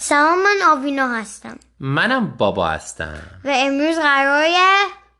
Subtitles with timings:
[0.00, 1.58] سلام من آوینا هستم.
[1.80, 3.18] منم بابا هستم.
[3.44, 4.54] و امروز قراره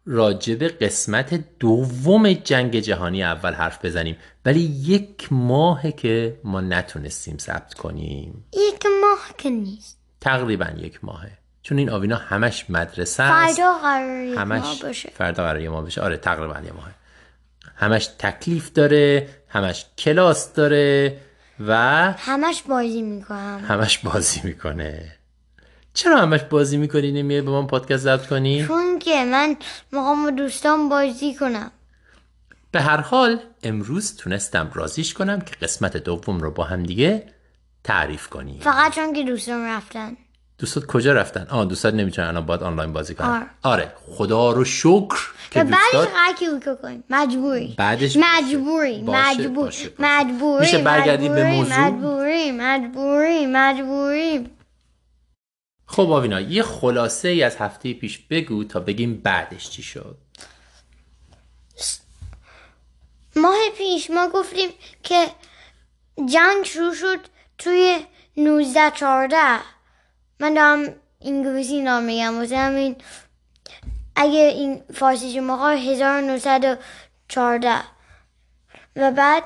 [0.07, 4.17] راجب قسمت دوم جنگ جهانی اول حرف بزنیم.
[4.45, 8.45] ولی یک ماهه که ما نتونستیم ثبت کنیم.
[8.53, 9.99] یک ماه که نیست.
[10.21, 11.39] تقریبا یک ماهه.
[11.63, 13.57] چون این آوینا همش مدرسه است.
[13.57, 15.11] فردا قراره یک همش ماه باشه.
[15.15, 16.95] فردا قراره ماه بشه آره تقریبا یه ماهه.
[17.77, 21.17] همش تکلیف داره همش کلاس داره
[21.61, 21.75] و
[22.19, 23.65] همش بازی می‌کنم.
[23.69, 25.13] همش بازی می‌کنه.
[25.95, 29.57] چرا همش بازی می‌کنی؟ نمیای به من پادکست ضبط کنی؟ چون که من
[29.93, 31.71] می‌خوام با دوستان بازی کنم.
[32.71, 37.33] به هر حال امروز تونستم رازیش کنم که قسمت دوم رو با هم دیگه
[37.85, 38.61] تعریف کنیم.
[38.61, 40.17] فقط چون که دوستان رفتن.
[40.59, 43.47] دوستات کجا رفتن؟ آه دوستات نمی‌تونن الان باید آنلاین بازی کنن آره.
[43.63, 45.19] آره خدا رو شکر
[45.51, 48.17] که بعدش دوستات کنیم مجبوری بعدش.
[48.21, 49.93] مجبوری باشه، مجبور باشه، باشه.
[49.99, 54.51] مجبوری میشه برگردیم به مجبوری، موضوع؟ مجبوری مجبوری مجبوری
[55.87, 60.17] خب آوینا یه خلاصه ای از هفته پیش بگو تا بگیم بعدش چی شد
[63.37, 64.69] ماه پیش ما گفتیم
[65.03, 65.27] که
[66.33, 67.21] جنگ شروع شد
[67.59, 67.99] توی
[68.37, 69.37] 19 14
[70.41, 72.39] من دارم انگلیسی نام میگم.
[72.39, 72.97] واسه همین
[74.17, 77.83] اگه این فارسی شما خواهد 1914
[78.97, 79.45] و بعد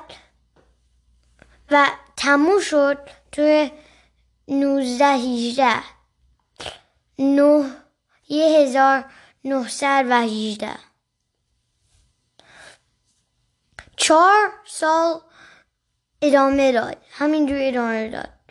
[1.71, 2.99] و تموم شد
[3.33, 3.71] توی
[4.49, 5.67] 19 18
[7.19, 7.71] نه
[8.29, 9.05] یه هزار
[9.45, 10.77] نهصد و هجده.
[13.97, 15.21] چهار سال
[16.23, 16.97] ادامه داد.
[17.11, 18.42] همینجور ادامه داد.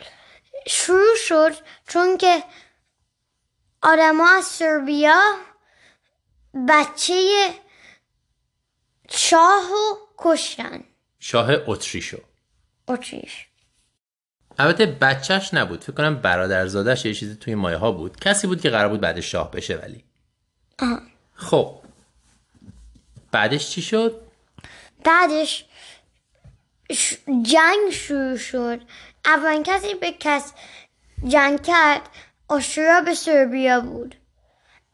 [1.28, 1.52] شد.
[1.88, 2.44] چون که
[3.82, 5.20] آدما از سربیا
[6.68, 7.48] بچه
[9.10, 10.84] شاهو کشتن.
[11.18, 12.18] شاه اتریشو.
[12.88, 13.46] اتریش.
[14.58, 15.80] البته بچهش نبود.
[15.84, 18.20] فکر کنم برادرزادش یه چیزی توی مایه ها بود.
[18.20, 20.04] کسی بود که قرار بود بعد شاه بشه ولی.
[21.34, 21.82] خب.
[23.32, 24.20] بعدش چی شد؟
[25.04, 25.64] بعدش
[26.92, 28.80] ش- جنگ شروع شد.
[29.24, 30.52] اولین کسی به کس
[31.28, 32.08] جنگ کرد
[32.50, 34.14] استرالیا به سربیا بود.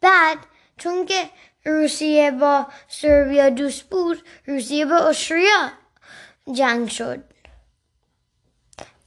[0.01, 0.39] بعد
[0.79, 1.31] چون که
[1.65, 5.71] روسیه با سربیا دوست بود روسیه با استرالیا
[6.53, 7.25] جنگ شد.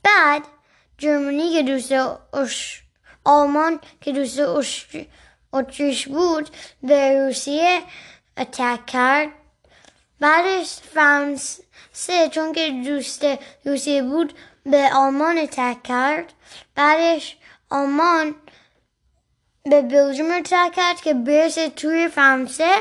[0.03, 0.43] بعد
[0.97, 1.91] جرمنی که دوست
[2.33, 2.81] اش...
[3.23, 5.05] آلمان که دوست اتر-
[5.53, 6.49] اتریش بود
[6.83, 7.81] به روسیه
[8.37, 9.29] اتک کرد.
[10.19, 13.25] بعدش فرانسه چون که دوست
[13.65, 14.33] روسیه بود
[14.65, 16.33] به آلمان اتک کرد.
[16.75, 17.37] بعدش
[17.69, 18.35] آلمان
[19.63, 22.71] به بلژیم اتک کرد که برسه توی فرانسه.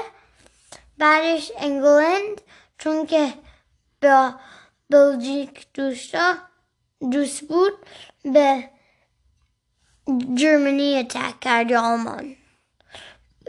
[0.98, 2.40] بعدش انگلند
[2.78, 3.34] چون که
[4.00, 4.34] به
[4.90, 6.34] بلژیک دوستا
[7.10, 7.72] دوست بود
[8.22, 8.70] به
[10.34, 12.36] جرمنی اتک کرد آلمان.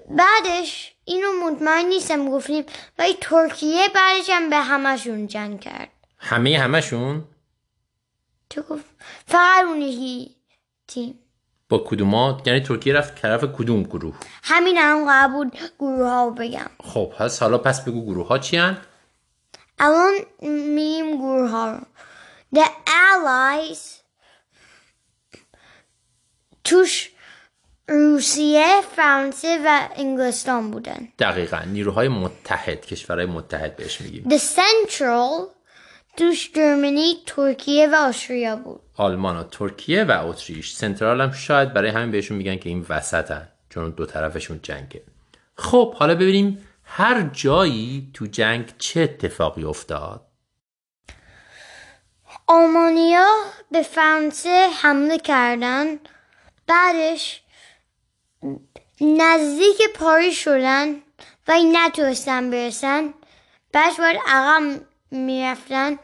[0.10, 2.66] بعدش اینو مطمئن نیستم گفتیم
[2.98, 5.90] ولی ترکیه بعدش هم به همشون جنگ کرد.
[6.20, 7.24] همه همشون؟
[8.52, 8.86] تو گفت
[9.28, 10.36] فقط اون یکی
[10.88, 11.20] تیم
[11.70, 16.34] با کدومات؟ یعنی ترکیه رفت طرف کدوم گروه؟ همین هم قرار بود گروه ها رو
[16.34, 16.70] بگم.
[16.84, 18.78] خب پس حالا پس بگو گروه ها چی هن؟
[19.80, 21.80] الان میگیم گروه ها رو.
[22.56, 23.80] The Allies
[26.64, 27.12] توش
[27.88, 31.08] روسیه فرانسه و انگلستان بودن.
[31.20, 34.24] دقیقا نیروهای متحد کشورهای متحد بهش میگیم.
[34.30, 35.61] The Central
[36.18, 38.82] توش جرمنی ترکیه و استرالیا بود.
[38.98, 43.48] آلمان و ترکیه و اتریش سنترال هم شاید برای همین بهشون میگن که این وسطن
[43.70, 45.04] چون دو طرفشون جنگه.
[45.56, 50.28] خب حالا ببینیم هر جایی تو جنگ چه اتفاقی افتاد.
[52.48, 53.28] آلمانیا
[53.72, 55.86] به فرانسه حمله کردن
[56.68, 57.42] بعدش
[59.02, 60.96] نزدیک پاریس شدن
[61.48, 63.14] ولی نتونستن برسن.
[63.74, 65.98] بعدش باید عقب می‌رفتن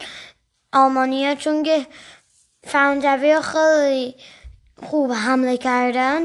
[0.73, 1.88] آلمانیا چون که
[2.63, 4.16] فرانسوی خیلی
[4.84, 6.21] خوب حمله کردن.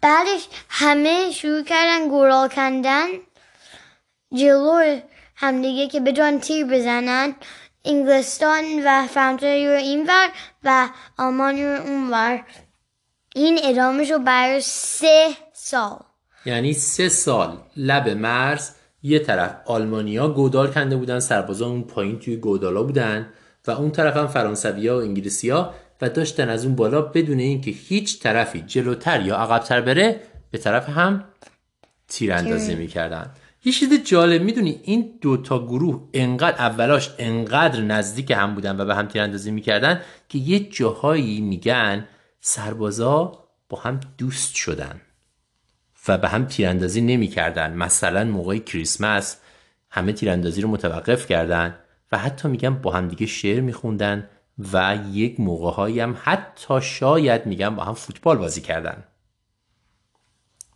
[0.00, 3.06] بعدش همه شروع کردن گورال کندن.
[4.34, 5.00] جلو
[5.36, 7.34] همدیگه که بتونن تیر بزنن.
[7.84, 10.30] انگلستان و فرانسه رو اینور
[10.64, 10.88] و
[11.18, 12.44] آلمان رو اونور
[13.34, 15.98] این ادامه شد برای سه سال.
[16.44, 17.58] یعنی سه سال.
[17.76, 18.70] لب مرز
[19.08, 23.28] یه طرف آلمانیا گودال کنده بودن سربازا اون پایین توی گودالا بودن
[23.66, 28.20] و اون طرف هم فرانسویا و انگلیسیا و داشتن از اون بالا بدون اینکه هیچ
[28.20, 30.20] طرفی جلوتر یا عقبتر بره
[30.50, 31.24] به طرف هم
[32.08, 33.30] تیراندازی می‌کردن.
[33.64, 38.94] یه چیز جالب می‌دونی این دوتا گروه انقدر اولاش انقدر نزدیک هم بودن و به
[38.94, 42.08] هم تیراندازی می‌کردن که یه جاهایی میگن
[42.40, 43.32] سربازا
[43.68, 45.00] با هم دوست شدن.
[46.08, 47.74] و به هم تیراندازی نمی‌کردن.
[47.74, 49.36] مثلا موقع کریسمس
[49.90, 51.74] همه تیراندازی رو متوقف کردن
[52.12, 54.28] و حتی میگم با هم دیگه شعر میخوندن
[54.72, 59.04] و یک موقع هم حتی شاید میگم با هم فوتبال بازی کردن.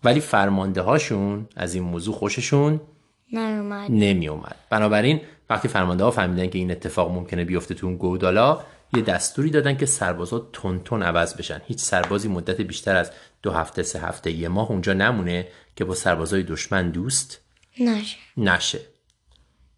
[0.05, 2.81] ولی فرمانده هاشون از این موضوع خوششون
[3.32, 3.90] نیومد.
[3.90, 5.20] نمی اومد بنابراین
[5.50, 8.61] وقتی فرمانده ها فهمیدن که این اتفاق ممکنه بیفته تو اون گودالا
[8.96, 11.61] یه دستوری دادن که سربازا تون تون عوض بشن.
[11.67, 13.11] هیچ سربازی مدت بیشتر از
[13.43, 17.41] دو هفته سه هفته یه ماه اونجا نمونه که با سربازای دشمن دوست؟
[17.81, 18.17] نشه.
[18.37, 18.81] نشه.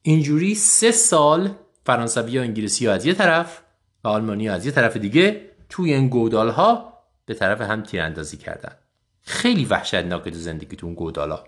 [0.02, 1.54] اینجوری سه سال
[1.86, 3.60] فرانسوی و انگلیسی ها از یه طرف
[4.04, 6.92] و آلمانی ها از یه طرف دیگه توی این گودال ها
[7.26, 8.72] به طرف هم تیراندازی کردن.
[9.22, 11.44] خیلی وحشتناکه تو زندگی تو اون گودالا.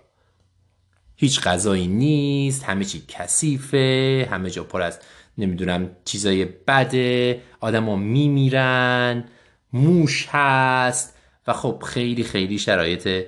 [1.15, 4.99] هیچ غذایی نیست همه چی کثیفه همه جا پر از
[5.37, 9.23] نمی‌دونم چیزای بده آدما میمیرن
[9.73, 11.16] موش هست.
[11.47, 13.27] و خب خیلی خیلی شرایط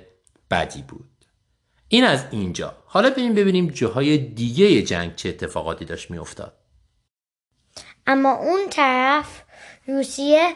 [0.50, 1.10] بدی بود.
[1.88, 2.76] این از اینجا.
[2.86, 6.56] حالا بریم ببینیم جاهای دیگه جنگ چه اتفاقاتی داشت میافتاد.
[8.06, 9.42] اما اون طرف
[9.86, 10.54] روسیه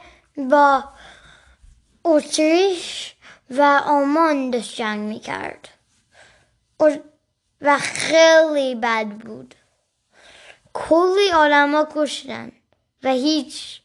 [0.51, 0.85] با
[2.05, 3.15] اتریش
[3.51, 5.69] و آلمان داشت جنگ می‌کرد.
[7.61, 9.55] و خیلی بد بود.
[10.73, 12.53] کلی آدما کشتن
[13.03, 13.81] و هیچ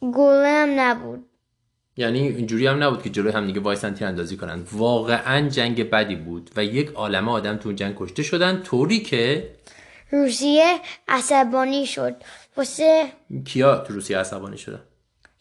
[0.00, 1.27] گله هم نبود.
[1.98, 4.62] یعنی اینجوری هم نبود که جلوی هم دیگه وایسن تیراندازی کنن.
[4.72, 9.50] واقعا جنگ بدی بود و یک عالمه آدم تو اون جنگ کشته شدن طوری که
[10.10, 10.78] روسیه
[11.08, 12.16] عصبانی شد.
[12.56, 13.04] واسه
[13.44, 14.80] کیا تو روسیه عصبانی شدن؟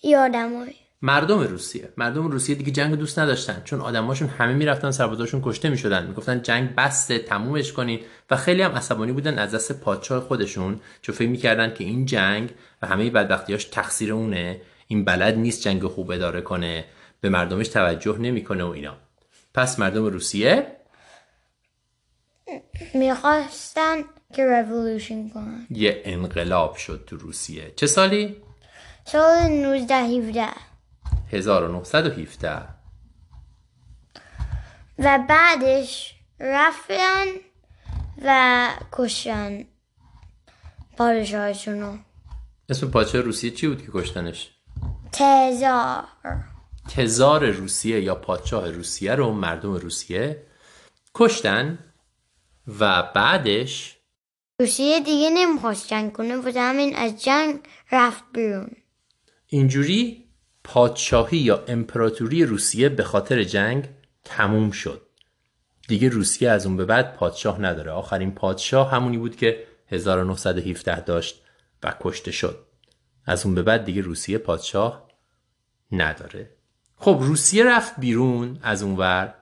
[0.03, 1.89] یادمای مردم روسیه.
[1.97, 3.61] مردم روسیه دیگه جنگ دوست نداشتن.
[3.65, 6.07] چون آدماشون همه می‌رفتن سربازاشون کشته می‌شدن.
[6.07, 7.99] می‌گفتن جنگ بسته تمومش کنین.
[8.29, 10.79] و خیلی هم عصبانی بودن از دست پادشاه خودشون.
[11.01, 12.49] چون فکر می‌کردن که این جنگ
[12.81, 14.61] و همه بدبختیاش تقصیر اونه.
[14.87, 16.85] این بلد نیست جنگ خوب اداره کنه
[17.21, 18.97] به مردمش توجه نمی‌کنه و اینا.
[19.53, 20.77] پس مردم روسیه؟
[22.93, 23.95] می‌خواستن
[24.33, 25.67] که رولوشن کنن.
[25.69, 27.73] یه انقلاب شد تو روسیه.
[27.75, 28.35] چه سالی؟
[29.05, 30.47] سال 1917
[31.31, 32.61] 1917
[34.99, 37.25] و بعدش رفتن
[38.25, 39.65] و کشتن
[40.97, 41.97] پادشاهشونو.
[42.69, 44.56] اسم پادشاه روسیه چی بود که کشتنش؟
[45.11, 46.03] تزار.
[46.89, 50.47] تزار روسیه یا پادشاه روسیه رو مردم روسیه
[51.15, 51.79] کشتن
[52.79, 53.97] و بعدش
[54.59, 57.59] روسیه دیگه نمی‌خواست جنگ کنه و همین از جنگ
[57.91, 58.71] رفت بیرون.
[59.47, 60.27] اینجوری
[60.63, 63.89] پادشاهی یا امپراتوری روسیه به خاطر جنگ
[64.23, 65.01] تموم شد.
[65.87, 67.91] دیگه روسیه از اون به بعد پادشاه نداره.
[67.91, 71.41] آخرین پادشاه همونی بود که 1917 داشت
[71.83, 72.66] و کشته شد.
[73.27, 75.07] از اون به بعد دیگه روسیه پادشاه
[75.91, 76.49] نداره.
[76.97, 79.33] خب روسیه رفت بیرون از اونور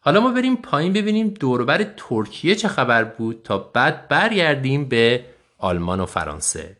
[0.00, 5.24] حالا ما بریم پایین ببینیم دوربر ترکیه چه خبر بود تا بعد برگردیم به
[5.58, 6.76] آلمان و فرانسه.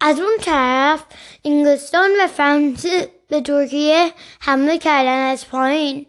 [0.00, 1.04] از اون طرف
[1.44, 6.06] انگلستان و فرانسه به ترکیه حمله کردن از پایین.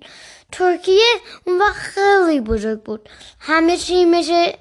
[0.52, 1.14] ترکیه
[1.46, 3.10] اون وقت خیلی بزرگ بود.
[3.40, 4.58] همه چی میشه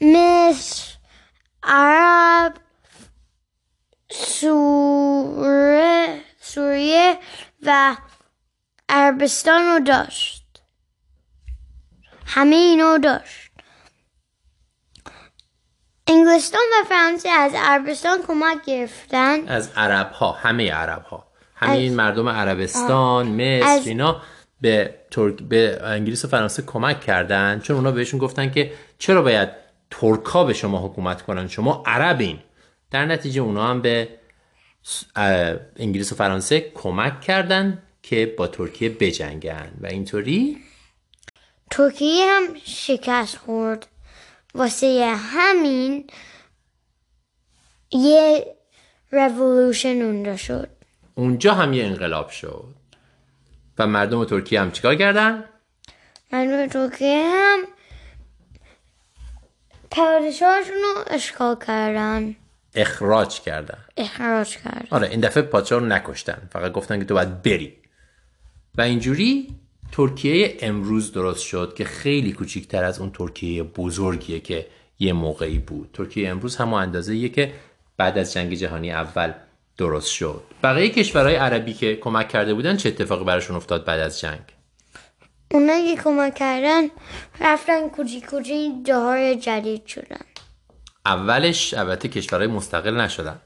[0.00, 0.94] مصر
[1.62, 2.54] عرب
[4.10, 7.18] سوره سوریه
[7.62, 7.96] و
[8.88, 10.44] عربستان رو داشت.
[12.26, 13.50] همه اینو داشت.
[16.06, 19.48] انگلستان و فرانسه از عربستان کمک گرفتن.
[19.48, 24.22] از عرب ها همه عرب ها همه این مردم عربستان مصر از- اینا
[24.60, 29.48] به ترک به انگلیس و فرانسه کمک کردن چون اونا بهشون گفتن که چرا باید
[29.90, 32.38] ترکا به شما حکومت کنن؟ شما عربین.
[32.90, 34.08] در نتیجه اونا هم به
[35.76, 39.72] انگلیس و فرانسه کمک کردن که با ترکیه بجنگن.
[39.80, 40.58] و اینطوری
[41.70, 43.86] ترکیه هم شکست خورد.
[44.54, 46.06] واسه همین
[47.92, 48.56] یه
[49.10, 50.68] رولوشن اونجا شد.
[51.14, 52.74] اونجا هم یه انقلاب شد.
[53.78, 55.44] و مردم ترکیه هم چیکار کردن؟
[56.32, 57.58] مردم ترکیه هم
[59.90, 62.36] پادشاهشون رو اشغال کردن.
[62.74, 63.78] اخراج کردن.
[63.96, 64.86] اخراج کردن.
[64.90, 66.48] آره این دفعه پادشاه رو نکشتن.
[66.52, 67.76] فقط گفتن که تو باید بری.
[68.74, 69.48] و اینجوری
[69.92, 74.66] ترکیه امروز درست شد که خیلی کوچیکتر از اون ترکیه بزرگیه که
[74.98, 75.90] یه موقعی بود.
[75.92, 77.52] ترکیه امروز هم اندازه یه که
[77.96, 79.32] بعد از جنگ جهانی اول
[79.76, 80.42] درست شد.
[80.62, 84.40] بقیه کشورهای عربی که کمک کرده بودن چه اتفاقی براشون افتاد بعد از جنگ؟
[85.50, 86.82] اونایی که کمک کردن
[87.40, 90.29] رفتن کوچیک کوچیک جاهای جدید شدن.
[91.06, 93.36] اولش البته کشورهای مستقل نشدن.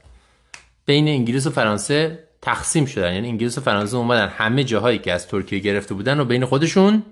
[0.85, 3.13] بین انگلیس و فرانسه تقسیم شدن.
[3.13, 7.03] یعنی انگلیس و فرانسه اومدن همه جاهایی که از ترکیه گرفته بودن و بین خودشون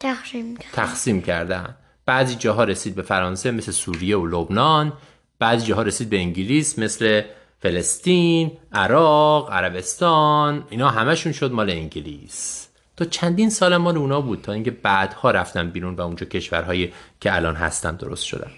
[0.00, 1.74] تقسیم تقسیم کردن.
[2.06, 4.92] بعضی جاها رسید به فرانسه مثل سوریه و لبنان.
[5.38, 7.22] بعضی جاها رسید به انگلیس مثل
[7.60, 10.64] فلسطین، عراق، عربستان.
[10.70, 12.68] اینا همشون شد مال انگلیس.
[12.96, 17.34] تا چندین سال مال اونا بود تا اینکه بعدها رفتن بیرون و اونجا کشورهایی که
[17.34, 18.50] الان هستن درست شدن.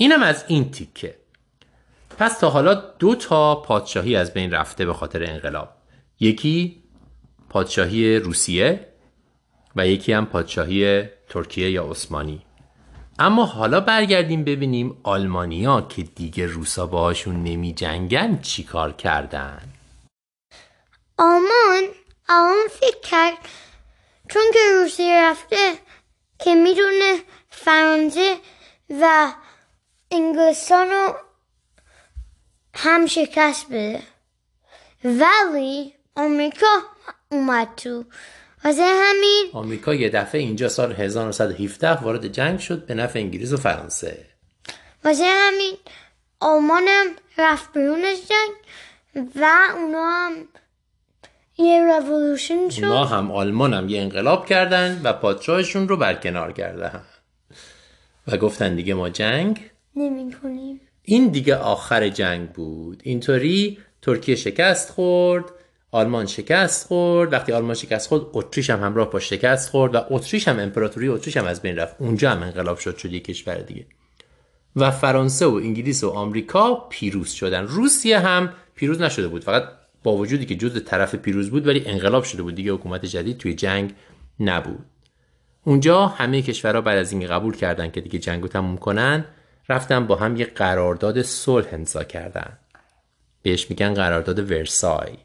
[0.00, 1.14] اینم از این تیکه.
[2.18, 5.68] پس تا حالا دو تا پادشاهی از بین رفته به خاطر انقلاب.
[6.20, 6.82] یکی
[7.48, 8.88] پادشاهی روسیه
[9.76, 12.42] و یکی هم پادشاهی ترکیه یا عثمانی.
[13.18, 19.62] اما حالا برگردیم ببینیم آلمانیا که دیگه روسا باهاشون نمی جنگن چی کار کردن.
[21.16, 21.82] آلمان
[22.28, 23.38] الان فکر کرد
[24.28, 25.72] چون که روسیه رفته
[26.38, 28.36] که می‌دونه فرانسه
[29.00, 29.32] و
[30.18, 31.14] انگلستان رو
[32.74, 34.02] هم شکست بده.
[35.04, 36.66] ولی آمریکا
[37.30, 38.04] اومد تو.
[38.64, 43.56] واسه همین آمریکا یه دفعه اینجا سال 1917 وارد جنگ شد به نفع انگلیس و
[43.56, 44.26] فرانسه.
[45.04, 45.76] واسه همین
[46.40, 47.06] آلمانم
[47.38, 48.50] رفت بیرون از جنگ
[49.36, 50.32] و اونا هم
[51.58, 52.84] یه رولوشن شد.
[52.84, 57.04] اونا هم آلمان هم یه انقلاب کردن و پادشاهشون رو برکنار کردن.
[58.26, 63.00] و گفتن دیگه ما جنگ نمی کنیم این دیگه آخر جنگ بود.
[63.04, 65.44] اینطوری ترکیه شکست خورد
[65.90, 67.32] آلمان شکست خورد.
[67.32, 71.36] وقتی آلمان شکست خورد اتریش هم همراه با شکست خورد و اتریش هم امپراتوری اتریش
[71.36, 71.96] هم از بین رفت.
[71.98, 73.86] اونجا هم انقلاب شد شد یک کشور دیگه.
[74.76, 77.66] و فرانسه و انگلیس و آمریکا پیروز شدن.
[77.66, 79.44] روسیه هم پیروز نشده بود.
[79.44, 79.64] فقط
[80.02, 82.54] با وجودی که جز طرف پیروز بود ولی انقلاب شده بود.
[82.54, 83.94] دیگه حکومت جدید توی جنگ
[84.40, 84.84] نبود.
[85.64, 89.24] اونجا همه کشورها بعد از اینکه قبول کردن که دیگه جنگو تموم کنن
[89.68, 92.58] رفتن با هم یه قرارداد صلح امضا کردن.
[93.42, 95.16] بهش میگن قرارداد ورسای.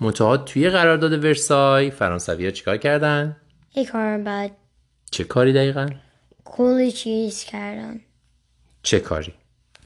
[0.00, 3.36] منتها توی قرارداد ورسای فرانسوی ها چیکار کردن؟
[3.74, 4.50] یه کار بعد
[5.10, 5.88] چه کاری دقیقا؟
[6.44, 8.00] کلی چیز کردن.
[8.82, 9.34] چه کاری؟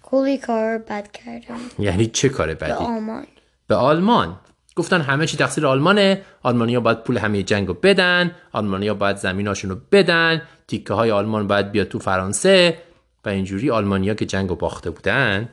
[0.02, 1.58] کلی کار بد کردن.
[1.78, 3.26] یعنی چه کار به بدی؟ آلمان.
[3.66, 4.40] به آلمان.
[4.76, 6.22] گفتن همه چی تقصیر آلمانه.
[6.42, 8.30] آلمانیا باید پول همه جنگ رو بدن.
[8.52, 10.42] آلمانیا باید زمیناشون رو بدن.
[10.68, 12.78] تیکه های آلمان باید بیاد تو فرانسه.
[13.24, 15.48] و اینجوری آلمانیا که جنگ رو باخته بودن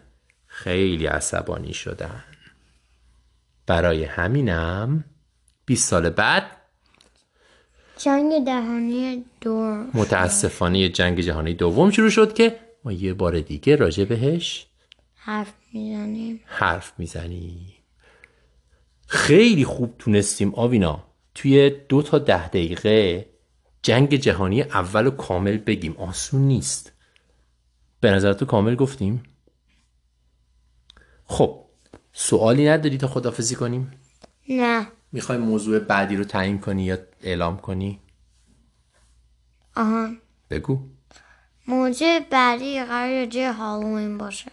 [0.47, 2.23] خیلی عصبانی شدن.
[3.67, 5.03] برای همینم
[5.65, 6.43] 20 سال بعد
[7.97, 14.03] جنگ دهانی دور متاسفانه جنگ جهانی دوم شروع شد که ما یه بار دیگه راجع
[14.03, 14.67] بهش
[15.15, 16.39] حرف می‌زنیم.
[16.45, 17.73] حرف می‌زنیم.
[19.07, 21.03] خیلی خوب تونستیم آوینا
[21.35, 23.25] توی دو تا ده دقیقه
[23.81, 25.95] جنگ جهانی اول و کامل بگیم.
[25.97, 26.93] آسون نیست.
[28.01, 29.23] به نظر تو کامل گفتیم؟
[31.25, 31.65] خب
[32.13, 33.91] سوالی نداری تا خدافزی کنیم؟
[34.49, 34.87] نه.
[35.11, 37.99] می‌خوای موضوع بعدی رو تعیین کنی یا اعلام کنی؟
[39.75, 40.17] آهان
[40.49, 40.79] بگو.
[41.67, 44.51] موضوع بعدی قرار راجع هالوین باشه.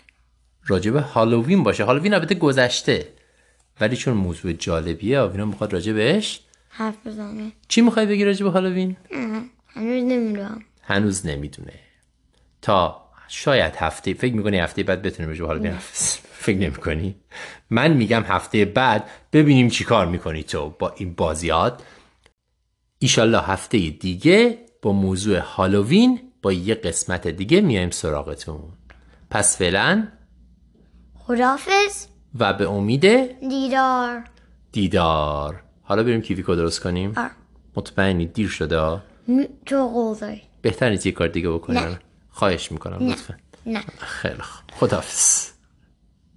[0.67, 1.85] راجع به هالووین باشه.
[1.85, 3.13] هالووین البته گذشته
[3.81, 7.53] ولی چون موضوع جالبیه آوینا می‌خواد راجع بهش؟ حرف بزنه.
[7.69, 8.97] چی می‌خوای بگی راجع به هالووین؟
[9.69, 10.63] هنوز نمی‌دونم.
[10.83, 11.73] هنوز نمی‌دونه.
[12.63, 17.15] تا شاید هفته فکر می‌کنی هفته بعد بتونیم هالووین حرف بزنیم؟ فکر نمی‌کنی؟
[17.71, 21.83] من میگم هفته بعد ببینیم چی کار می‌کنی تو با این بازیات.
[22.99, 28.61] ایشالله هفته دیگه با موضوع هالووین با یه قسمت دیگه میایم سراغتون.
[29.31, 30.09] پس فعلا
[31.15, 32.07] خدافز
[32.39, 33.07] و به امید
[33.49, 34.25] دیدار.
[34.73, 35.63] دیدار.
[35.83, 37.31] حالا بریم کیویکو درست کنیم؟ آه.
[37.77, 39.01] مطمئنی دیر شده؟ م-
[39.67, 41.79] تو قوضای بهتر نیست یه کار دیگه بکنیم.
[41.83, 41.99] نه.
[42.37, 43.35] خواهش می‌کنم لطفا.
[43.67, 43.81] نه.
[43.99, 44.65] خیلی خوب.
[44.81, 45.56] خداحافظ.